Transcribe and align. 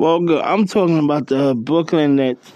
Well, 0.00 0.20
good. 0.20 0.42
I'm 0.42 0.66
talking 0.66 0.98
about 0.98 1.26
the 1.26 1.54
Brooklyn 1.54 2.16
Nets. 2.16 2.54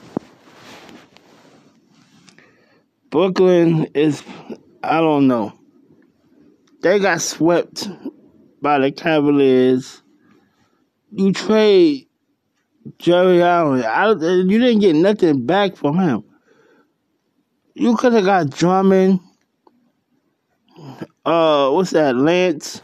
Brooklyn 3.10 3.86
is, 3.92 4.22
I 4.82 5.02
don't 5.02 5.26
know. 5.26 5.52
They 6.80 6.98
got 6.98 7.20
swept 7.20 7.86
by 8.62 8.78
the 8.78 8.90
Cavaliers. 8.92 10.00
You 11.12 11.34
trade 11.34 12.06
Jarrett 12.96 13.42
Allen. 13.42 13.84
I, 13.84 14.12
you 14.12 14.58
didn't 14.58 14.78
get 14.78 14.96
nothing 14.96 15.44
back 15.44 15.76
from 15.76 15.98
him. 15.98 16.24
You 17.74 17.94
could 17.94 18.14
have 18.14 18.24
got 18.24 18.48
Drummond. 18.48 19.20
Uh, 21.26 21.68
what's 21.72 21.90
that? 21.90 22.16
Lance. 22.16 22.80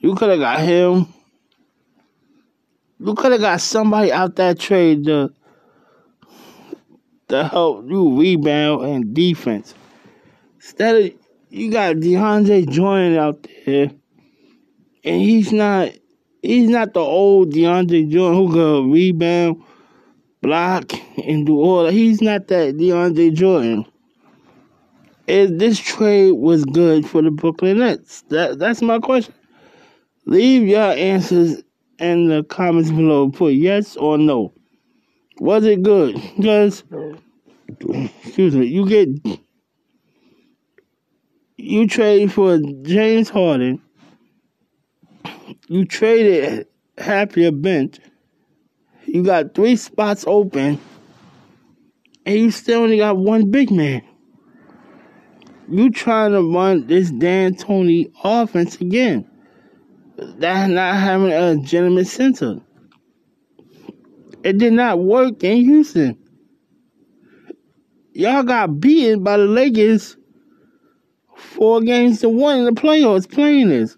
You 0.00 0.14
could 0.16 0.28
have 0.28 0.38
got 0.38 0.60
him. 0.60 1.14
You 3.00 3.14
could 3.14 3.32
have 3.32 3.40
got 3.40 3.60
somebody 3.60 4.12
out 4.12 4.36
that 4.36 4.58
trade 4.58 5.04
to 5.04 5.32
to 7.28 7.44
help 7.46 7.84
you 7.88 8.18
rebound 8.18 8.86
and 8.86 9.14
defense. 9.14 9.74
Instead 10.56 10.96
of 10.96 11.12
you 11.50 11.70
got 11.70 11.96
DeAndre 11.96 12.68
Jordan 12.68 13.16
out 13.16 13.46
there, 13.64 13.90
and 15.04 15.22
he's 15.22 15.52
not 15.52 15.92
he's 16.42 16.68
not 16.68 16.94
the 16.94 17.00
old 17.00 17.52
DeAndre 17.52 18.08
Jordan 18.10 18.38
who 18.38 18.52
could 18.52 18.92
rebound, 18.92 19.62
block, 20.42 20.92
and 21.24 21.46
do 21.46 21.60
all 21.60 21.84
that. 21.84 21.92
He's 21.92 22.20
not 22.20 22.48
that 22.48 22.76
DeAndre 22.76 23.32
Jordan. 23.32 23.86
If 25.26 25.58
this 25.58 25.78
trade 25.78 26.32
was 26.32 26.64
good 26.64 27.06
for 27.06 27.20
the 27.22 27.30
Brooklyn 27.30 27.78
Nets? 27.78 28.22
That 28.30 28.58
that's 28.58 28.82
my 28.82 28.98
question. 28.98 29.34
Leave 30.24 30.66
your 30.66 30.92
answers 30.92 31.62
in 31.98 32.28
the 32.28 32.42
comments 32.44 32.90
below. 32.90 33.30
Put 33.30 33.54
yes 33.54 33.96
or 33.96 34.18
no. 34.18 34.52
Was 35.40 35.64
it 35.64 35.82
good? 35.82 36.20
Because 36.36 36.82
excuse 38.24 38.54
me, 38.54 38.66
you 38.66 38.88
get 38.88 39.08
you 41.56 41.86
trade 41.86 42.32
for 42.32 42.58
James 42.82 43.28
Harden. 43.28 43.82
You 45.68 45.84
traded 45.84 46.66
half 46.96 47.36
your 47.36 47.52
bench. 47.52 47.98
You 49.06 49.22
got 49.22 49.54
three 49.54 49.76
spots 49.76 50.24
open, 50.26 50.80
and 52.26 52.36
you 52.36 52.50
still 52.50 52.82
only 52.82 52.98
got 52.98 53.16
one 53.16 53.50
big 53.50 53.70
man. 53.70 54.02
You 55.70 55.90
trying 55.90 56.32
to 56.32 56.42
run 56.42 56.86
this 56.86 57.10
D'Antoni 57.10 58.10
offense 58.24 58.76
again. 58.80 59.27
That's 60.18 60.68
not 60.68 60.96
having 60.96 61.30
a 61.30 61.56
gentleman 61.58 62.04
center. 62.04 62.60
It 64.42 64.58
did 64.58 64.72
not 64.72 64.98
work 64.98 65.44
in 65.44 65.58
Houston. 65.58 66.18
Y'all 68.14 68.42
got 68.42 68.80
beaten 68.80 69.22
by 69.22 69.36
the 69.36 69.44
Lakers 69.44 70.16
four 71.36 71.80
games 71.82 72.20
to 72.20 72.28
one 72.28 72.58
in 72.58 72.64
the 72.64 72.72
playoffs 72.72 73.30
playing 73.30 73.68
this. 73.68 73.96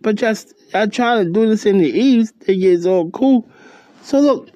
But 0.00 0.16
just 0.16 0.54
y'all 0.74 0.88
trying 0.88 1.24
to 1.24 1.30
do 1.30 1.48
this 1.48 1.66
in 1.66 1.78
the 1.78 1.88
East, 1.88 2.34
it 2.48 2.56
gets 2.56 2.86
all 2.86 3.08
cool. 3.12 3.48
So 4.02 4.18
look, 4.18 4.50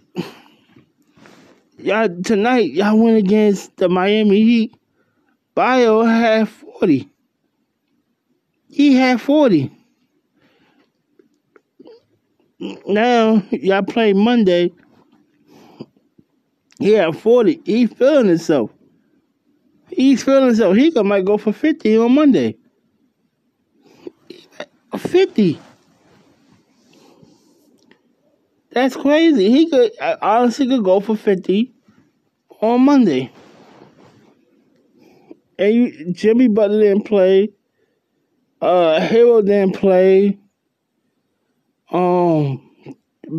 y'all 1.79 2.09
tonight 2.25 2.73
y'all 2.73 2.99
went 2.99 3.19
against 3.19 3.77
the 3.77 3.89
Miami 3.89 4.43
Heat. 4.43 4.77
Bio 5.55 6.03
had 6.03 6.49
forty. 6.49 7.14
He 8.75 8.97
had 8.97 9.21
forty. 9.21 9.71
Now 12.87 13.41
y'all 13.53 13.85
play 13.85 14.13
Monday. 14.13 14.73
He 16.81 16.95
had 16.95 17.17
forty. 17.17 17.61
He 17.65 17.87
feeling 17.87 18.27
himself. 18.27 18.73
He's 19.91 20.25
feeling 20.25 20.47
himself. 20.47 20.77
He 20.77 20.91
might 21.03 21.25
go 21.25 21.39
for 21.39 21.53
fifty 21.53 21.97
on 21.97 22.17
Monday. 22.17 22.57
50. 24.99 25.61
That's 28.73 28.97
crazy. 28.97 29.51
He 29.51 29.71
could 29.71 29.93
I 30.01 30.17
honestly 30.21 30.67
could 30.67 30.83
go 30.83 30.99
for 30.99 31.17
50 31.17 31.73
on 32.61 32.81
Monday. 32.81 33.31
And 35.61 35.73
you, 35.73 36.13
Jimmy 36.13 36.49
Butler 36.49 36.81
didn't 36.81 37.05
play. 37.05 37.51
Uh 38.65 38.99
Herro 38.99 39.45
didn't 39.45 39.77
play. 39.77 40.39
Um 41.91 42.71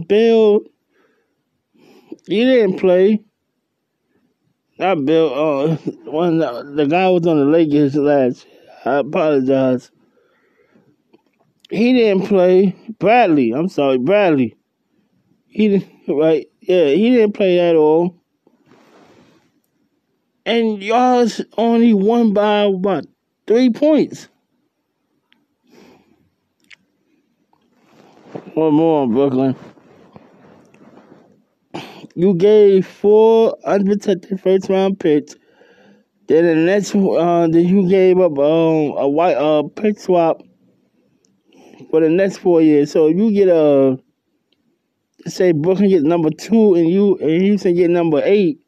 Bill 0.07 0.61
he 2.27 2.45
didn't 2.45 2.77
play. 2.77 3.23
Not 4.77 5.03
Bill, 5.03 5.33
uh 5.33 5.75
one 6.11 6.37
the 6.37 6.85
guy 6.87 7.09
was 7.09 7.25
on 7.25 7.39
the 7.39 7.45
Lakers 7.45 7.95
last. 7.95 8.45
I 8.85 8.97
apologize. 8.97 9.89
He 11.71 11.93
didn't 11.93 12.27
play. 12.27 12.75
Bradley, 12.99 13.51
I'm 13.51 13.69
sorry, 13.69 13.97
Bradley. 13.97 14.55
He 15.47 15.69
didn't, 15.69 15.89
right? 16.07 16.45
Yeah, 16.61 16.89
he 16.89 17.09
didn't 17.09 17.33
play 17.33 17.59
at 17.59 17.75
all. 17.75 18.21
And 20.45 20.83
y'all's 20.83 21.41
only 21.57 21.95
won 21.95 22.33
by 22.33 22.67
what? 22.67 23.07
Three 23.47 23.71
points. 23.71 24.27
One 28.55 28.73
more, 28.73 29.05
Brooklyn. 29.05 29.53
You 32.15 32.33
gave 32.35 32.87
four 32.87 33.57
unprotected 33.65 34.39
first 34.39 34.69
round 34.69 34.97
picks. 34.97 35.35
Then 36.27 36.45
the 36.45 36.55
next, 36.55 36.95
uh, 36.95 37.47
then 37.51 37.65
you 37.65 37.89
gave 37.89 38.17
up 38.17 38.31
um, 38.39 38.95
a 38.95 39.09
white 39.09 39.35
uh 39.35 39.63
pick 39.75 39.99
swap 39.99 40.41
for 41.91 41.99
the 41.99 42.09
next 42.09 42.37
four 42.37 42.61
years. 42.61 42.93
So 42.93 43.07
you 43.07 43.33
get 43.33 43.49
a 43.49 43.99
say 45.27 45.51
Brooklyn 45.51 45.89
get 45.89 46.03
number 46.03 46.29
two 46.29 46.75
and 46.75 46.89
you 46.89 47.17
and 47.17 47.41
Houston 47.41 47.75
get 47.75 47.89
number 47.89 48.21
eight, 48.23 48.61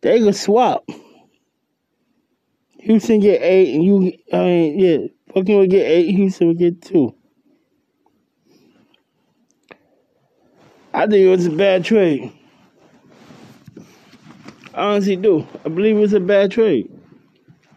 they 0.00 0.18
could 0.18 0.34
swap. 0.34 0.84
Houston 2.80 3.20
get 3.20 3.42
eight 3.42 3.76
and 3.76 3.84
you 3.84 4.12
I 4.32 4.38
mean 4.38 4.78
yeah, 4.80 4.98
Brooklyn 5.32 5.58
would 5.58 5.70
get 5.70 5.86
eight, 5.86 6.16
Houston 6.16 6.48
would 6.48 6.58
get 6.58 6.82
two. 6.82 7.14
I 10.98 11.06
think 11.06 11.24
it 11.24 11.28
was 11.28 11.46
a 11.46 11.50
bad 11.50 11.84
trade. 11.84 12.32
I 14.74 14.82
honestly 14.82 15.14
do. 15.14 15.46
I 15.64 15.68
believe 15.68 15.96
it 15.96 16.00
was 16.00 16.12
a 16.12 16.18
bad 16.18 16.50
trade. 16.50 16.90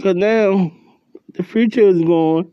Cause 0.01 0.15
now 0.15 0.71
the 1.33 1.43
future 1.43 1.81
is 1.87 2.01
gone 2.01 2.51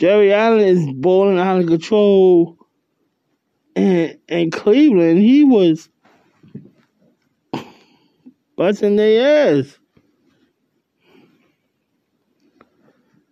Jarrett 0.00 0.32
Allen 0.32 0.60
is 0.60 0.86
balling 0.94 1.38
out 1.38 1.60
of 1.60 1.66
control. 1.66 2.58
And 3.74 4.18
in 4.28 4.50
Cleveland, 4.50 5.18
he 5.18 5.44
was 5.44 5.88
busting 8.56 8.96
their 8.96 9.58
ass. 9.58 9.78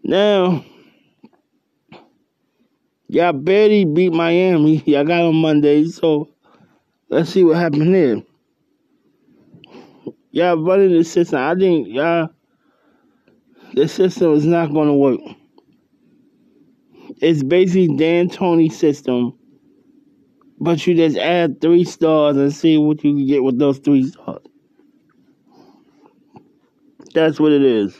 Now, 0.03 0.65
y'all 3.09 3.33
barely 3.33 3.85
beat 3.85 4.13
Miami. 4.13 4.83
Y'all 4.87 5.05
got 5.05 5.23
on 5.23 5.37
Monday, 5.37 5.85
so 5.87 6.29
let's 7.09 7.31
see 7.31 7.45
what 7.45 7.57
happened 7.57 7.95
there. 7.95 8.23
Y'all 10.31 10.63
running 10.63 10.93
the 10.93 11.05
system. 11.05 11.39
I 11.39 11.55
think 11.55 11.89
y'all, 11.89 12.29
the 13.75 13.89
system 13.89 14.35
is 14.35 14.45
not 14.45 14.67
to 14.67 14.93
work 14.93 15.21
it's 17.21 17.43
basically 17.43 17.89
D'Antoni 17.89 18.71
system, 18.71 19.39
but 20.61 20.87
you 20.87 20.95
just 20.95 21.17
add 21.17 21.61
three 21.61 21.85
stars 21.85 22.37
and 22.37 22.53
see 22.53 22.79
what 22.79 23.03
you 23.05 23.15
can 23.15 23.27
get 23.27 23.43
with 23.43 23.59
those 23.59 23.79
three 23.79 24.09
stars. 24.09 24.43
That's 27.15 27.41
what 27.41 27.53
it 27.53 27.63
is. 27.63 27.97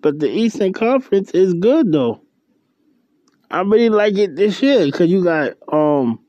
But 0.00 0.18
the 0.18 0.28
Eastern 0.28 0.72
Conference 0.72 1.30
is 1.32 1.54
good 1.54 1.92
though. 1.92 2.20
I 3.56 3.62
really 3.62 3.88
like 3.88 4.18
it 4.18 4.36
this 4.36 4.60
year 4.60 4.84
because 4.84 5.08
you 5.08 5.24
got 5.24 5.54
um 5.72 6.20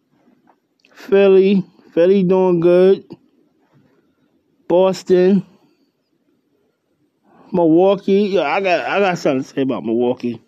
Philly, 0.94 1.62
Philly 1.92 2.24
doing 2.24 2.62
good. 2.62 3.04
Boston, 4.70 5.46
Milwaukee. 7.52 8.30
Yeah, 8.30 8.44
I 8.44 8.62
got 8.62 8.86
I 8.86 9.00
got 9.00 9.18
something 9.18 9.44
to 9.44 9.50
say 9.50 9.62
about 9.64 9.84
Milwaukee. 9.84 10.42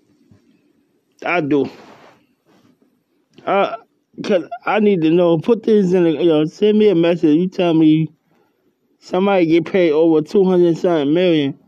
I 1.25 1.41
do. 1.41 1.69
Uh, 3.45 3.75
cause 4.23 4.47
I 4.65 4.79
need 4.79 5.01
to 5.01 5.11
know. 5.11 5.37
Put 5.37 5.63
this 5.63 5.91
in 5.91 6.05
the 6.05 6.11
you 6.11 6.29
know. 6.29 6.45
Send 6.45 6.79
me 6.79 6.87
a 6.87 6.95
message. 6.95 7.35
You 7.35 7.49
tell 7.49 7.73
me 7.73 8.07
somebody 8.99 9.47
get 9.47 9.65
paid 9.65 9.91
over 9.91 10.21
two 10.21 10.45
hundred 10.45 10.77
something 10.77 11.13
million, 11.13 11.59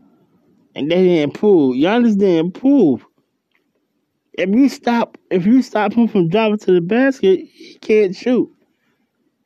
and 0.74 0.90
they 0.90 1.04
didn't 1.04 1.34
prove. 1.34 1.76
Giannis 1.76 2.18
didn't 2.18 2.52
prove. 2.52 3.04
If 4.34 4.50
you 4.50 4.68
stop, 4.68 5.18
if 5.30 5.44
you 5.44 5.62
stop 5.62 5.92
him 5.92 6.08
from 6.08 6.28
driving 6.28 6.58
to 6.58 6.72
the 6.72 6.80
basket, 6.80 7.40
he 7.52 7.78
can't 7.80 8.16
shoot. 8.16 8.50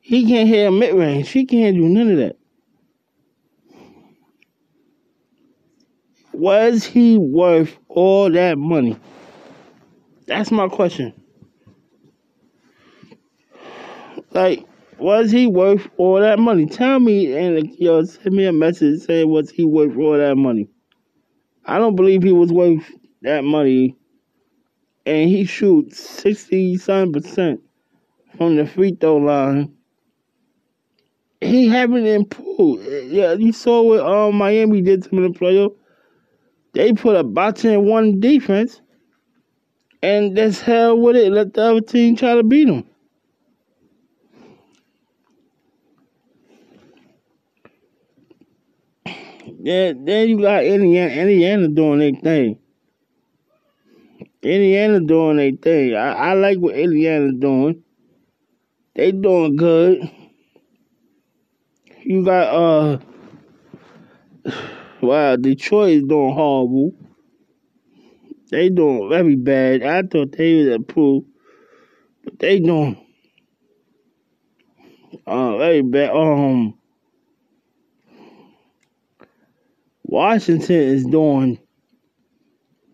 He 0.00 0.26
can't 0.26 0.48
hit 0.48 0.68
a 0.68 0.70
mid 0.70 0.94
range. 0.94 1.28
He 1.30 1.44
can't 1.44 1.76
do 1.76 1.88
none 1.88 2.10
of 2.12 2.18
that. 2.18 2.36
Was 6.32 6.84
he 6.84 7.18
worth 7.18 7.76
all 7.88 8.30
that 8.30 8.58
money? 8.58 8.96
That's 10.26 10.50
my 10.50 10.68
question. 10.68 11.12
Like, 14.30 14.64
was 14.98 15.30
he 15.30 15.46
worth 15.46 15.88
all 15.96 16.20
that 16.20 16.38
money? 16.38 16.66
Tell 16.66 17.00
me 17.00 17.34
and 17.34 17.74
yo, 17.78 18.04
send 18.04 18.34
me 18.34 18.44
a 18.44 18.52
message 18.52 19.00
saying 19.00 19.28
was 19.28 19.50
he 19.50 19.64
worth 19.64 19.96
all 19.96 20.18
that 20.18 20.36
money? 20.36 20.68
I 21.64 21.78
don't 21.78 21.96
believe 21.96 22.22
he 22.22 22.32
was 22.32 22.52
worth 22.52 22.84
that 23.22 23.42
money. 23.42 23.96
And 25.06 25.30
he 25.30 25.44
shoots 25.44 26.00
sixty 26.00 26.76
seven 26.76 27.12
percent 27.12 27.60
from 28.36 28.56
the 28.56 28.66
free 28.66 28.96
throw 29.00 29.18
line. 29.18 29.72
He 31.40 31.68
haven't 31.68 32.06
improved. 32.06 32.88
Yeah, 33.04 33.34
you 33.34 33.52
saw 33.52 33.82
what 33.82 34.00
um, 34.00 34.34
Miami 34.34 34.82
did 34.82 35.04
to 35.04 35.10
him 35.10 35.24
in 35.24 35.32
the 35.32 35.38
playoff. 35.38 35.76
They 36.74 36.92
put 36.92 37.14
a 37.14 37.22
boxing 37.22 37.72
in 37.72 37.86
one 37.86 38.18
defense, 38.18 38.80
and 40.02 40.36
that's 40.36 40.60
hell 40.60 40.98
with 40.98 41.14
it. 41.14 41.30
Let 41.30 41.54
the 41.54 41.62
other 41.62 41.80
team 41.82 42.16
try 42.16 42.34
to 42.34 42.42
beat 42.42 42.66
them. 42.66 42.84
Then, 49.60 50.04
then 50.04 50.28
you 50.28 50.40
got 50.40 50.64
Indiana, 50.64 51.12
Indiana 51.12 51.68
doing 51.68 51.98
their 51.98 52.20
thing. 52.20 52.58
Indiana 54.46 55.00
doing 55.00 55.38
their 55.38 55.50
thing. 55.50 55.96
I, 55.96 56.12
I 56.12 56.32
like 56.34 56.58
what 56.58 56.76
Indiana 56.76 57.32
doing. 57.32 57.82
They 58.94 59.10
doing 59.10 59.56
good. 59.56 60.08
You 62.04 62.24
got 62.24 62.54
uh 62.54 62.98
wow, 65.02 65.34
Detroit 65.34 65.90
is 65.90 66.02
doing 66.04 66.32
horrible. 66.32 66.94
They 68.52 68.68
doing 68.68 69.08
very 69.08 69.34
bad. 69.34 69.82
I 69.82 70.02
thought 70.02 70.30
they 70.36 70.54
was 70.54 70.68
improved, 70.68 71.26
but 72.22 72.38
they 72.38 72.60
doing 72.60 73.04
uh 75.26 75.58
very 75.58 75.82
bad. 75.82 76.10
Um 76.10 76.78
Washington 80.04 80.76
is 80.76 81.04
doing. 81.04 81.58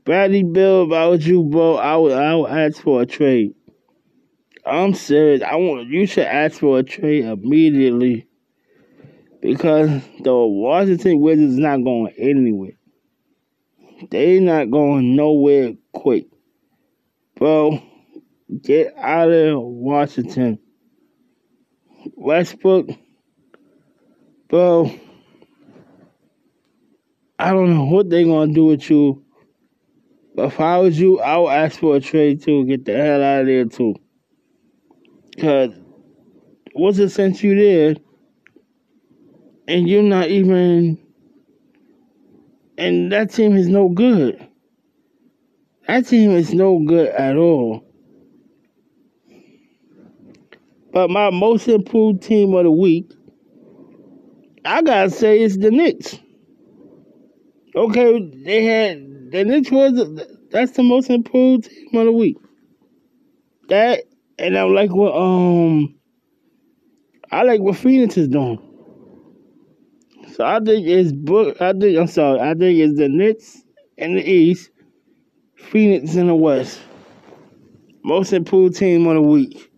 Bradley 0.04 0.42
Beal, 0.42 0.84
if 0.84 0.92
I 0.92 1.06
was 1.06 1.26
you, 1.26 1.44
bro, 1.44 1.76
I 1.76 1.96
would 1.96 2.12
I 2.12 2.34
would 2.34 2.50
ask 2.50 2.82
for 2.82 3.02
a 3.02 3.06
trade. 3.06 3.54
I'm 4.66 4.94
serious. 4.94 5.42
I 5.42 5.56
want 5.56 5.88
you 5.88 6.06
should 6.06 6.26
ask 6.26 6.58
for 6.60 6.78
a 6.78 6.82
trade 6.82 7.24
immediately 7.24 8.26
because 9.40 9.90
the 10.22 10.34
Washington 10.34 11.20
Wizards 11.20 11.58
not 11.58 11.84
going 11.84 12.12
anywhere. 12.18 12.72
They 14.10 14.40
not 14.40 14.70
going 14.70 15.14
nowhere 15.14 15.74
quick, 15.92 16.26
bro. 17.36 17.80
Get 18.60 18.94
out 18.96 19.30
of 19.30 19.62
Washington. 19.62 20.58
Westbrook, 22.16 22.88
bro. 24.48 24.92
I 27.38 27.52
don't 27.52 27.74
know 27.74 27.84
what 27.84 28.10
they 28.10 28.24
gonna 28.24 28.52
do 28.52 28.66
with 28.66 28.90
you. 28.90 29.24
If 30.36 30.60
I 30.60 30.78
was 30.78 30.98
you, 30.98 31.20
I 31.20 31.36
would 31.36 31.50
ask 31.50 31.78
for 31.78 31.96
a 31.96 32.00
trade 32.00 32.42
too. 32.42 32.64
Get 32.64 32.84
the 32.84 32.96
hell 32.96 33.22
out 33.22 33.42
of 33.42 33.46
there 33.46 33.64
too. 33.66 33.94
Cause 35.38 35.70
what's 36.72 36.98
the 36.98 37.10
sense 37.10 37.42
you 37.42 37.54
there? 37.54 37.96
And 39.68 39.88
you're 39.88 40.02
not 40.02 40.28
even 40.28 40.98
and 42.78 43.12
that 43.12 43.32
team 43.32 43.56
is 43.56 43.68
no 43.68 43.88
good. 43.88 44.48
That 45.86 46.06
team 46.06 46.30
is 46.32 46.54
no 46.54 46.78
good 46.78 47.08
at 47.08 47.36
all. 47.36 47.84
But 50.92 51.10
my 51.10 51.30
most 51.30 51.68
improved 51.68 52.22
team 52.22 52.54
of 52.54 52.64
the 52.64 52.70
week, 52.70 53.12
I 54.64 54.82
gotta 54.82 55.10
say, 55.10 55.40
is 55.40 55.58
the 55.58 55.70
Knicks. 55.70 56.18
Okay, 57.74 58.30
they 58.44 58.64
had 58.64 59.11
the 59.32 59.44
Knicks 59.44 59.70
was 59.70 60.26
that's 60.50 60.72
the 60.72 60.82
most 60.82 61.08
improved 61.08 61.64
team 61.64 61.88
of 61.94 62.04
the 62.04 62.12
week. 62.12 62.36
That 63.68 64.04
and 64.38 64.56
I 64.56 64.62
like 64.64 64.94
what 64.94 65.16
um 65.16 65.94
I 67.30 67.42
like 67.42 67.60
what 67.60 67.76
Phoenix 67.76 68.18
is 68.18 68.28
doing. 68.28 68.60
So 70.34 70.44
I 70.44 70.60
think 70.60 70.86
it's 70.86 71.12
book. 71.12 71.60
I 71.60 71.72
think 71.72 71.98
I'm 71.98 72.06
sorry. 72.06 72.40
I 72.40 72.54
think 72.54 72.78
it's 72.78 72.98
the 72.98 73.08
Knicks 73.08 73.62
in 73.96 74.16
the 74.16 74.22
East, 74.22 74.70
Phoenix 75.56 76.14
in 76.14 76.26
the 76.26 76.34
West. 76.34 76.80
Most 78.04 78.32
improved 78.34 78.76
team 78.76 79.06
of 79.06 79.14
the 79.14 79.22
week. 79.22 79.70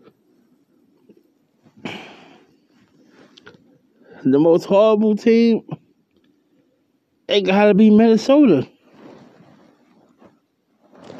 The 4.25 4.39
most 4.39 4.65
horrible 4.65 5.15
team 5.15 5.62
it 7.29 7.43
gotta 7.43 7.75
be 7.75 7.91
Minnesota. 7.91 8.69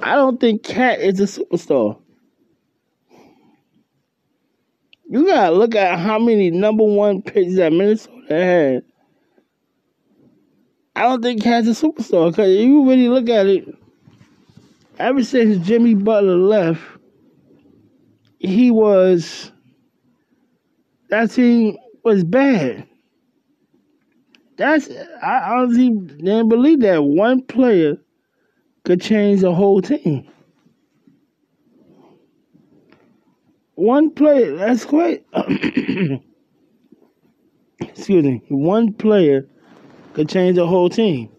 I 0.05 0.17
don't 0.17 0.39
think 0.39 0.63
KAT 0.63 1.01
is 1.01 1.19
a 1.19 1.23
superstar. 1.25 1.99
You 5.09 5.27
gotta 5.27 5.57
look 5.57 5.75
at 5.75 5.99
how 5.99 6.19
many 6.19 6.51
number 6.51 6.85
one 6.85 7.23
picks 7.23 7.57
that 7.57 7.73
Minnesota 7.73 8.13
had. 8.29 8.83
I 10.95 11.05
don't 11.05 11.23
think 11.23 11.43
KAT's 11.43 11.69
a 11.69 11.71
superstar 11.71 12.31
because 12.31 12.51
if 12.51 12.67
you 12.67 12.87
really 12.87 13.09
look 13.09 13.31
at 13.31 13.47
it, 13.47 13.67
ever 14.99 15.25
since 15.25 15.67
Jimmy 15.67 15.95
Butler 15.95 16.37
left, 16.37 16.83
he 18.39 18.71
was 18.71 19.53
that 21.09 21.31
team 21.31 21.79
was 22.05 22.25
bad. 22.25 22.87
That's 24.59 24.91
I 25.23 25.55
honestly 25.55 25.89
didn't 25.89 26.51
believe 26.51 26.81
that 26.81 27.03
one 27.03 27.41
player 27.41 27.97
could 28.85 29.01
change 29.01 29.41
the 29.41 29.53
whole 29.53 29.81
team. 29.83 30.29
One 33.75 34.11
player, 34.11 34.55
that's 34.57 34.85
great. 34.85 35.25
Excuse 37.81 38.25
me. 38.25 38.43
One 38.49 38.93
player 38.93 39.49
could 40.13 40.29
change 40.29 40.57
the 40.57 40.67
whole 40.67 40.89
team. 40.89 41.31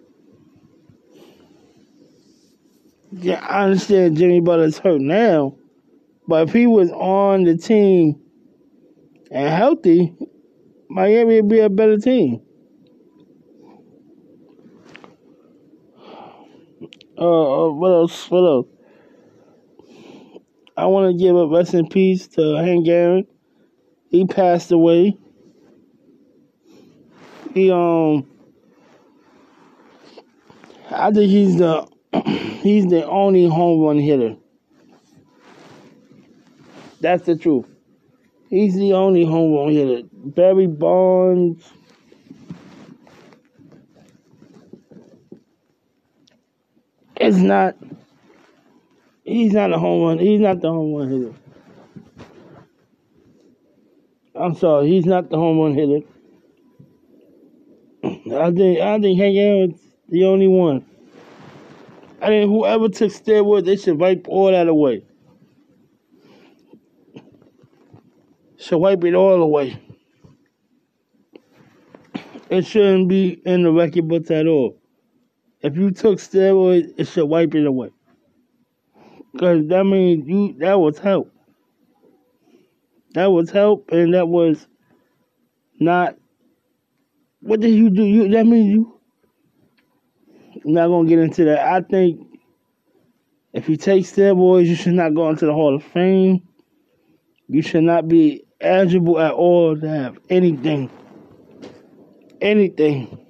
Yeah, 3.11 3.45
I 3.45 3.63
understand 3.63 4.17
Jimmy 4.17 4.41
Butler's 4.41 4.77
hurt 4.77 4.99
now, 4.99 5.55
but 6.27 6.49
if 6.49 6.53
he 6.53 6.67
was 6.67 6.91
on 6.91 7.43
the 7.43 7.55
team 7.55 8.19
and 9.31 9.53
healthy, 9.53 10.13
Miami 10.89 11.39
would 11.41 11.49
be 11.49 11.59
a 11.59 11.69
better 11.69 11.97
team. 11.97 12.44
Uh, 17.17 17.67
uh, 17.67 17.71
what 17.71 17.89
else? 17.89 18.29
What 18.29 18.45
else? 18.45 18.67
I 20.77 20.85
want 20.87 21.11
to 21.11 21.23
give 21.23 21.35
a 21.35 21.47
rest 21.47 21.73
in 21.73 21.87
peace 21.87 22.27
to 22.29 22.55
Hank 22.55 22.87
Aaron. 22.87 23.25
He 24.09 24.25
passed 24.25 24.71
away. 24.71 25.17
He 27.53 27.71
um, 27.71 28.27
I 30.91 31.11
think 31.11 31.31
he's 31.31 31.57
the 31.57 31.87
he's 32.61 32.85
the 32.87 33.05
only 33.05 33.47
home 33.47 33.81
run 33.81 33.97
hitter. 33.97 34.35
That's 36.99 37.25
the 37.25 37.37
truth. 37.37 37.67
He's 38.49 38.75
the 38.75 38.93
only 38.93 39.25
home 39.25 39.53
run 39.53 39.71
hitter. 39.71 40.07
Barry 40.13 40.67
Bonds 40.67 41.63
It's 47.25 47.37
not. 47.37 47.75
He's 49.23 49.53
not 49.53 49.73
a 49.73 49.79
home 49.79 50.03
run. 50.03 50.19
He's 50.19 50.39
not 50.39 50.61
the 50.61 50.69
home 50.69 50.93
run 50.93 51.09
hitter. 51.09 51.33
I'm 54.35 54.53
sorry. 54.53 54.89
He's 54.89 55.07
not 55.07 55.31
the 55.31 55.37
home 55.37 55.57
run 55.57 55.73
hitter. 55.73 56.05
I 58.03 58.51
think 58.51 58.79
I 58.79 58.99
think 58.99 59.19
Hank 59.19 59.35
Aaron's 59.37 59.81
the 60.07 60.25
only 60.25 60.47
one. 60.47 60.85
I 62.21 62.27
think 62.27 62.47
whoever 62.47 62.89
took 62.89 63.11
steroids, 63.11 63.65
they 63.65 63.77
should 63.77 63.99
wipe 63.99 64.27
all 64.27 64.51
that 64.51 64.67
away. 64.67 65.03
Should 68.57 68.77
wipe 68.77 69.03
it 69.03 69.15
all 69.15 69.41
away. 69.41 69.81
It 72.51 72.67
shouldn't 72.67 73.09
be 73.09 73.41
in 73.45 73.63
the 73.63 73.71
record 73.71 74.07
books 74.07 74.29
at 74.29 74.45
all. 74.45 74.77
If 75.65 75.77
you 75.77 75.89
took 75.89 76.19
steroids, 76.19 76.93
it 76.95 77.07
should 77.07 77.25
wipe 77.25 77.55
it 77.55 77.65
away. 77.65 77.89
Cause 79.39 79.67
that 79.69 79.83
means 79.83 80.27
you 80.27 80.53
that 80.59 80.79
was 80.79 80.99
help. 80.99 81.33
That 83.15 83.31
was 83.31 83.49
help 83.49 83.89
and 83.91 84.13
that 84.13 84.27
was 84.27 84.67
not 85.79 86.17
what 87.39 87.61
did 87.61 87.73
you 87.73 87.89
do? 87.89 88.03
You 88.03 88.29
that 88.29 88.45
means 88.45 88.75
you 88.75 89.01
I'm 90.63 90.73
not 90.73 90.87
gonna 90.89 91.09
get 91.09 91.17
into 91.17 91.45
that. 91.45 91.65
I 91.67 91.81
think 91.81 92.27
if 93.51 93.67
you 93.67 93.75
take 93.75 94.05
steroids, 94.05 94.67
you 94.67 94.75
should 94.75 94.93
not 94.93 95.15
go 95.15 95.27
into 95.31 95.47
the 95.47 95.53
Hall 95.53 95.75
of 95.75 95.83
Fame. 95.83 96.47
You 97.47 97.63
should 97.63 97.85
not 97.85 98.07
be 98.07 98.45
eligible 98.61 99.19
at 99.19 99.33
all 99.33 99.75
to 99.75 99.89
have 99.89 100.19
anything. 100.29 100.91
Anything. 102.39 103.24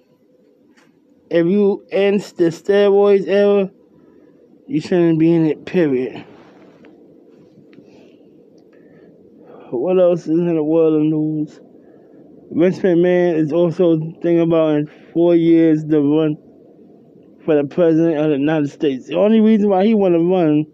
If 1.35 1.47
you 1.47 1.85
end 1.91 2.21
the 2.37 2.45
steroids 2.45 3.27
era, 3.27 3.69
you 4.67 4.79
shouldn't 4.79 5.19
be 5.19 5.35
in 5.35 5.45
it, 5.45 5.65
period. 5.65 6.25
What 9.69 9.99
else 9.99 10.21
is 10.21 10.29
in 10.29 10.55
the 10.55 10.63
world 10.63 10.93
of 10.93 11.01
news? 11.01 11.59
Vince 12.51 12.79
McMahon 12.79 13.35
is 13.35 13.51
also 13.51 13.97
thinking 13.97 14.39
about 14.39 14.75
in 14.75 14.89
four 15.11 15.35
years 15.35 15.83
to 15.83 15.99
run 15.99 16.37
for 17.43 17.61
the 17.61 17.67
president 17.67 18.17
of 18.17 18.29
the 18.29 18.37
United 18.37 18.71
States. 18.71 19.07
The 19.07 19.15
only 19.15 19.41
reason 19.41 19.67
why 19.67 19.85
he 19.85 19.93
want 19.93 20.13
to 20.15 20.19
run 20.19 20.65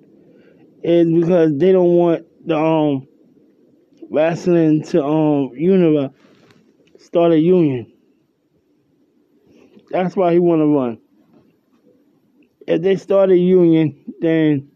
is 0.83 1.07
because 1.11 1.57
they 1.57 1.71
don't 1.71 1.95
want 1.95 2.25
the 2.45 2.55
um 2.55 3.07
wrestling 4.11 4.83
to 4.83 5.03
um 5.03 5.49
unify, 5.55 6.13
start 6.99 7.31
a 7.31 7.39
union. 7.39 7.90
That's 9.91 10.15
why 10.15 10.33
he 10.33 10.39
want 10.39 10.61
to 10.61 10.67
run. 10.67 10.99
If 12.67 12.81
they 12.81 12.95
start 12.95 13.31
a 13.31 13.37
union, 13.37 14.13
then 14.21 14.71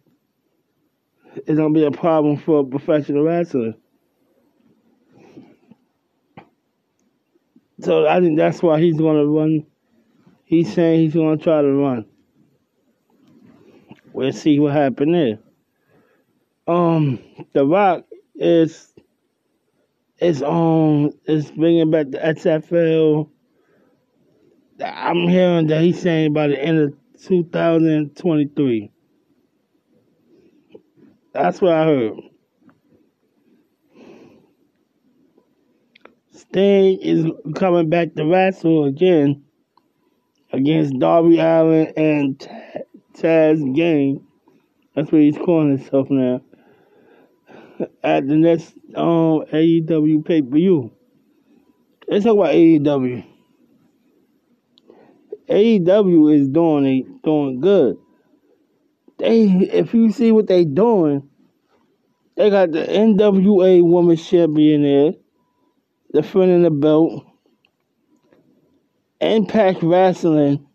it's 1.35 1.57
gonna 1.57 1.73
be 1.73 1.85
a 1.85 1.91
problem 1.91 2.37
for 2.37 2.65
professional 2.65 3.23
wrestling. 3.23 3.75
So 7.81 8.07
I 8.07 8.19
think 8.19 8.37
that's 8.37 8.61
why 8.63 8.79
he's 8.81 8.97
gonna 8.97 9.25
run. 9.25 9.65
He's 10.45 10.73
saying 10.73 11.01
he's 11.01 11.13
gonna 11.13 11.37
try 11.37 11.61
to 11.61 11.71
run. 11.73 12.05
We'll 14.13 14.33
see 14.33 14.59
what 14.59 14.73
happens 14.73 15.11
there. 15.13 15.39
Um, 16.67 17.19
The 17.53 17.65
Rock 17.65 18.05
is 18.35 18.93
is 20.19 20.41
um 20.41 21.11
is 21.25 21.51
bringing 21.51 21.91
back 21.91 22.09
the 22.09 22.19
XFL. 22.19 23.29
I'm 24.83 25.27
hearing 25.27 25.67
that 25.67 25.81
he's 25.81 26.01
saying 26.01 26.33
by 26.33 26.47
the 26.47 26.61
end 26.61 26.79
of 26.79 26.93
2023. 27.27 28.91
That's 31.33 31.61
what 31.61 31.73
I 31.73 31.85
heard. 31.85 32.13
Sting 36.31 36.99
is 37.01 37.25
coming 37.55 37.89
back 37.89 38.13
to 38.15 38.25
wrestle 38.25 38.85
again 38.85 39.43
against 40.51 40.97
Darby 40.99 41.39
Allin 41.39 41.93
and 41.95 42.39
Taz 43.13 43.75
Gang. 43.75 44.25
That's 44.95 45.11
what 45.11 45.21
he's 45.21 45.37
calling 45.37 45.77
himself 45.77 46.09
now. 46.09 46.41
At 48.03 48.27
the 48.27 48.35
next 48.35 48.73
um, 48.95 49.43
AEW 49.51 50.25
pay 50.25 50.41
per 50.41 50.49
view. 50.49 50.91
Let's 52.07 52.25
talk 52.25 52.35
about 52.37 52.53
AEW. 52.53 53.34
AEW 55.49 56.33
is 56.33 56.47
doing 56.47 56.85
it 56.85 57.23
doing 57.23 57.59
good. 57.59 57.97
They 59.17 59.43
if 59.43 59.93
you 59.93 60.11
see 60.11 60.31
what 60.31 60.47
they 60.47 60.65
doing, 60.65 61.29
they 62.35 62.49
got 62.49 62.71
the 62.71 62.83
NWA 62.83 63.83
Women's 63.83 64.27
Champion 64.27 64.83
there 64.83 65.11
defending 66.13 66.63
the 66.63 66.71
belt. 66.71 67.25
Impact 69.21 69.81
Wrestling 69.81 70.65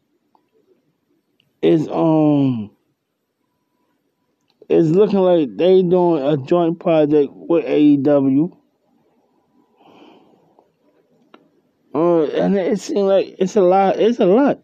is 1.62 1.88
um 1.88 2.70
is 4.68 4.90
looking 4.90 5.18
like 5.18 5.56
they 5.56 5.82
doing 5.82 6.22
a 6.22 6.36
joint 6.36 6.78
project 6.80 7.30
with 7.32 7.64
AEW. 7.64 8.56
Uh, 11.94 12.25
and 12.25 12.56
it 12.56 12.80
seems 12.80 13.00
like 13.00 13.35
it's 13.38 13.56
a 13.56 13.62
lot. 13.62 13.99
It's 13.99 14.20
a 14.20 14.26
lot. 14.26 14.61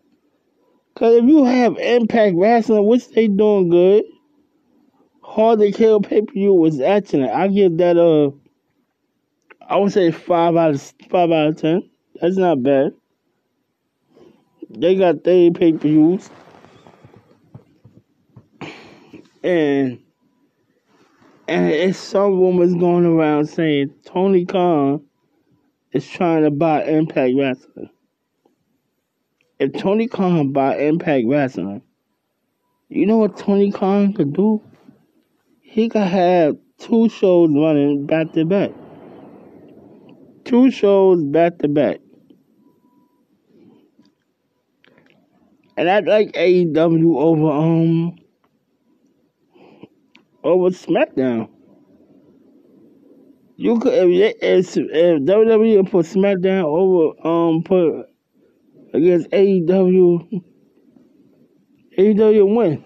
Cause 0.95 1.16
if 1.16 1.25
you 1.25 1.45
have 1.45 1.76
Impact 1.76 2.37
Wrestling, 2.37 2.87
which 2.87 3.09
they 3.11 3.28
doing 3.28 3.68
good, 3.68 4.04
Hard 5.23 5.59
to 5.59 5.71
Kill 5.73 6.00
pay 6.00 6.23
per 6.23 6.33
view 6.33 6.54
was 6.54 6.80
excellent. 6.80 7.33
I 7.33 7.49
give 7.49 7.76
that 7.78 7.97
a 7.99 8.33
I 9.68 9.76
would 9.76 9.92
say 9.92 10.11
five 10.12 10.56
out 10.56 10.75
of 10.75 10.95
five 11.11 11.30
out 11.30 11.49
of 11.49 11.56
ten. 11.59 11.90
That's 12.21 12.37
not 12.37 12.62
bad. 12.62 12.92
They 14.71 14.95
got 14.95 15.25
their 15.25 15.50
pay 15.50 15.73
per 15.73 15.78
views. 15.78 16.30
And 19.42 20.00
and 21.49 21.66
it's 21.71 21.99
some 21.99 22.40
rumors 22.40 22.75
going 22.75 23.04
around 23.04 23.47
saying 23.47 23.95
Tony 24.04 24.47
Khan 24.47 25.04
is 25.96 26.08
trying 26.08 26.44
to 26.44 26.50
buy 26.50 26.84
Impact 26.84 27.34
Wrestling. 27.36 27.90
If 29.58 29.72
Tony 29.72 30.06
Khan 30.06 30.52
buy 30.52 30.76
Impact 30.78 31.26
Wrestling, 31.26 31.82
you 32.88 33.06
know 33.06 33.18
what 33.18 33.36
Tony 33.36 33.72
Khan 33.72 34.12
could 34.12 34.32
do? 34.32 34.62
He 35.60 35.88
could 35.88 36.02
have 36.02 36.56
two 36.78 37.08
shows 37.08 37.50
running 37.50 38.06
back 38.06 38.32
to 38.32 38.44
back 38.44 38.70
two 40.46 40.70
shows 40.70 41.22
back 41.24 41.58
to 41.58 41.68
back. 41.68 41.98
And 45.76 45.90
I 45.90 45.98
like 46.00 46.32
AEW 46.32 47.16
over 47.18 47.50
um 47.50 48.16
over 50.42 50.70
SmackDown. 50.70 51.50
You 53.56 53.78
could 53.78 53.94
if, 53.94 54.36
if, 54.42 54.76
if 54.76 55.22
WWE 55.22 55.90
put 55.90 56.06
SmackDown 56.06 56.64
over 56.64 57.26
um 57.26 57.62
put 57.62 58.06
against 58.92 59.30
AEW, 59.30 60.42
AEW 61.98 62.56
win. 62.56 62.84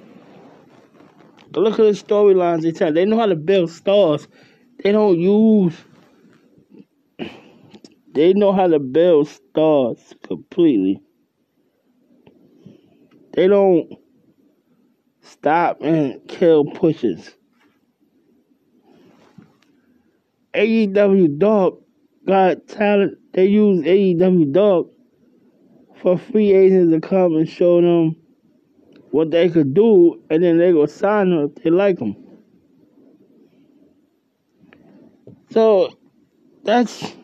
Look 1.53 1.73
at 1.75 1.79
the 1.79 1.91
storylines 1.91 2.63
they 2.63 2.71
tell. 2.71 2.93
They 2.93 3.05
know 3.05 3.19
how 3.19 3.27
to 3.27 3.35
build 3.35 3.71
stars. 3.71 4.29
They 4.83 4.93
don't 4.93 5.19
use 5.19 5.75
they 8.13 8.33
know 8.33 8.53
how 8.53 8.67
to 8.67 8.79
build 8.79 9.29
stars 9.29 9.99
completely. 10.23 11.01
They 13.35 13.47
don't 13.47 13.93
stop 15.23 15.79
and 15.83 16.21
kill 16.27 16.65
pushes. 16.65 17.37
AEW 20.55 21.39
Dark 21.39 21.75
got 22.27 22.67
talent. 22.67 23.19
They 23.33 23.47
use 23.47 23.85
AEW 23.85 24.53
Dark 24.53 24.87
for 26.01 26.19
free 26.19 26.53
agents 26.53 26.93
to 26.93 27.01
come 27.01 27.37
and 27.37 27.49
show 27.49 27.81
them 27.81 28.17
what 29.11 29.31
they 29.31 29.49
could 29.49 29.75
do, 29.75 30.23
and 30.31 30.43
then 30.43 30.59
they 30.59 30.73
go 30.73 30.87
sign 30.87 31.31
them 31.31 31.53
if 31.57 31.63
they 31.63 31.71
like 31.71 31.99
them. 31.99 32.17
So 35.51 35.99
that's 36.65 37.15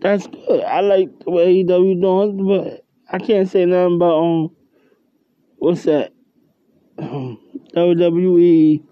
that's 0.00 0.26
good. 0.26 0.62
I 0.64 0.80
like 0.80 1.18
the 1.20 1.30
way 1.30 1.64
AEW 1.64 2.00
doing, 2.00 2.46
but 2.46 2.84
I 3.10 3.18
can't 3.18 3.48
say 3.48 3.64
nothing 3.64 3.96
about 3.96 4.22
um 4.22 4.56
what's 5.56 5.84
that 5.84 6.12
WWE. 6.98 8.82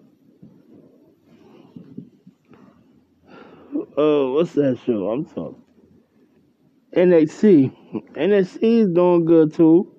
Uh, 3.97 4.27
what's 4.31 4.55
that 4.55 4.77
show? 4.85 5.09
I'm 5.09 5.25
talking 5.25 5.63
NXT. 6.97 8.13
NXT 8.15 8.59
is 8.63 8.89
doing 8.89 9.25
good 9.25 9.55
too. 9.55 9.93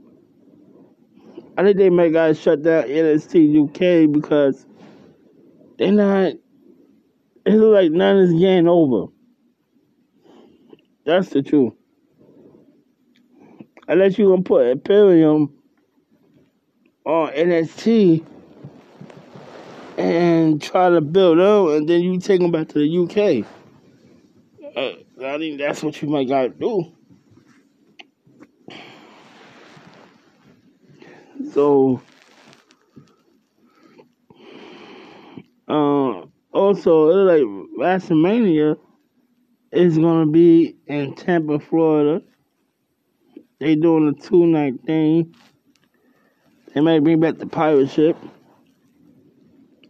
I 1.57 1.63
think 1.63 1.77
they 1.77 1.89
may 1.89 2.11
gotta 2.11 2.33
shut 2.33 2.61
down 2.61 2.83
NXT 2.83 3.63
UK 3.63 4.11
because 4.11 4.65
they're 5.77 5.93
not. 5.93 6.33
It 7.45 7.53
looks 7.53 7.83
like 7.83 7.91
none 7.91 8.17
is 8.17 8.33
getting 8.33 8.67
over. 8.67 9.11
That's 11.05 11.29
the 11.29 11.41
truth. 11.41 11.73
Unless 13.87 14.17
you 14.17 14.27
gonna 14.27 14.41
put 14.41 14.67
Imperium 14.67 15.53
on 17.05 17.31
NXT 17.31 18.25
and 19.97 20.61
try 20.61 20.89
to 20.89 20.99
build 20.99 21.39
up, 21.39 21.69
and 21.77 21.87
then 21.87 22.01
you 22.01 22.19
take 22.19 22.41
them 22.41 22.51
back 22.51 22.67
to 22.69 22.79
the 22.79 22.97
UK. 23.43 23.45
Uh, 24.75 24.91
I 25.23 25.37
think 25.37 25.57
that's 25.59 25.81
what 25.83 26.01
you 26.01 26.09
might 26.09 26.27
gotta 26.27 26.49
do. 26.49 26.91
So 31.53 32.01
also, 36.55 37.07
like 37.09 37.43
WrestleMania 37.77 38.77
is 39.71 39.97
gonna 39.97 40.25
be 40.25 40.75
in 40.87 41.13
Tampa, 41.15 41.59
Florida. 41.59 42.25
They 43.59 43.75
doing 43.75 44.07
a 44.07 44.13
two 44.21 44.45
night 44.45 44.75
thing. 44.85 45.35
They 46.73 46.81
might 46.81 47.03
bring 47.03 47.19
back 47.19 47.37
the 47.37 47.45
pirate 47.45 47.89
ship. 47.89 48.17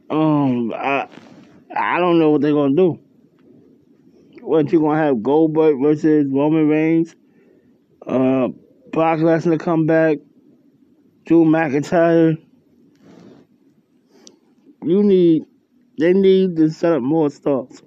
Um, 0.09 0.73
I 0.73 1.07
I 1.75 1.99
don't 1.99 2.19
know 2.19 2.31
what 2.31 2.41
they're 2.41 2.53
gonna 2.53 2.75
do. 2.75 2.99
What 4.45 4.71
you 4.71 4.79
gonna 4.79 5.01
have 5.01 5.23
Goldberg 5.23 5.81
versus 5.81 6.27
Roman 6.29 6.67
Reigns? 6.67 7.15
Uh, 8.05 8.49
Brock 8.91 9.19
Lesnar 9.19 9.59
come 9.59 9.87
back. 9.87 10.19
Drew 11.25 11.45
McIntyre. 11.45 12.37
You 14.83 15.03
need, 15.03 15.45
they 15.97 16.13
need 16.13 16.57
to 16.57 16.69
set 16.69 16.93
up 16.93 17.01
more 17.01 17.31
stars. 17.31 17.81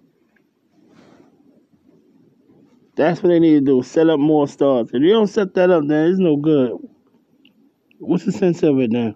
That's 2.96 3.22
what 3.22 3.28
they 3.28 3.38
need 3.38 3.60
to 3.60 3.60
do. 3.60 3.82
Set 3.84 4.10
up 4.10 4.18
more 4.18 4.48
stars. 4.48 4.88
If 4.92 5.00
you 5.00 5.12
don't 5.12 5.28
set 5.28 5.54
that 5.54 5.70
up, 5.70 5.84
then 5.86 6.10
it's 6.10 6.18
no 6.18 6.36
good. 6.36 6.72
What's 8.00 8.24
the 8.24 8.32
sense 8.32 8.64
of 8.64 8.80
it 8.80 8.90
then? 8.90 9.14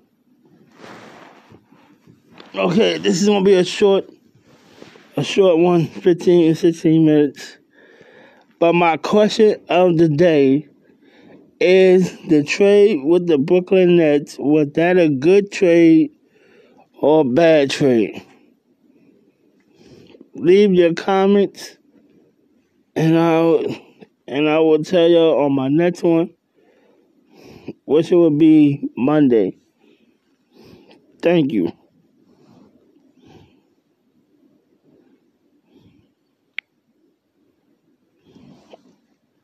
Okay, 2.55 2.99
this 2.99 3.21
is 3.21 3.27
gonna 3.27 3.45
be 3.45 3.55
a 3.55 3.65
short, 3.65 4.09
short 5.23 5.59
one, 5.59 5.87
15 5.87 6.49
and 6.49 6.59
16 6.59 7.05
minutes. 7.05 7.59
But 8.59 8.75
my 8.75 8.97
question 8.97 9.61
of 9.69 9.99
the 9.99 10.09
day 10.09 10.69
is 11.61 12.17
the 12.29 12.43
trade 12.43 13.05
with 13.05 13.27
the 13.27 13.39
Brooklyn 13.39 13.97
Nets, 13.97 14.37
was 14.39 14.69
that 14.75 14.99
a 14.99 15.09
good 15.09 15.51
trade 15.53 16.11
or 17.01 17.25
bad 17.25 17.71
trade? 17.71 18.25
Leave 20.35 20.73
your 20.73 20.95
comments 20.95 21.77
and 22.97 23.19
I'll 23.19 23.65
and 24.27 24.49
I 24.49 24.59
will 24.61 24.83
tell 24.83 25.09
you 25.09 25.19
on 25.19 25.53
my 25.55 25.69
next 25.69 26.03
one, 26.03 26.31
which 27.85 28.11
it 28.11 28.17
will 28.17 28.31
be 28.31 28.89
Monday. 28.97 29.59
Thank 31.21 31.53
you. 31.53 31.73